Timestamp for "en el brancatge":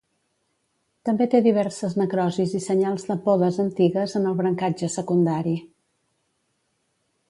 4.21-4.93